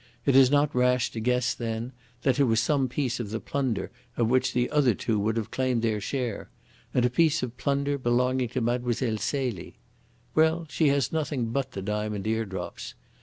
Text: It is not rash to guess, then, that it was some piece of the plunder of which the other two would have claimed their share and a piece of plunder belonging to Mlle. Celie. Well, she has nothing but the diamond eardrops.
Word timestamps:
It 0.25 0.35
is 0.35 0.49
not 0.49 0.73
rash 0.73 1.11
to 1.11 1.19
guess, 1.19 1.53
then, 1.53 1.91
that 2.23 2.39
it 2.39 2.45
was 2.45 2.59
some 2.59 2.87
piece 2.89 3.19
of 3.19 3.29
the 3.29 3.39
plunder 3.39 3.91
of 4.17 4.29
which 4.31 4.51
the 4.51 4.67
other 4.71 4.95
two 4.95 5.19
would 5.19 5.37
have 5.37 5.51
claimed 5.51 5.83
their 5.83 6.01
share 6.01 6.49
and 6.91 7.05
a 7.05 7.09
piece 7.11 7.43
of 7.43 7.55
plunder 7.55 7.99
belonging 7.99 8.49
to 8.49 8.61
Mlle. 8.61 8.93
Celie. 9.19 9.75
Well, 10.33 10.65
she 10.71 10.87
has 10.87 11.11
nothing 11.11 11.51
but 11.51 11.73
the 11.73 11.83
diamond 11.83 12.25
eardrops. 12.25 12.95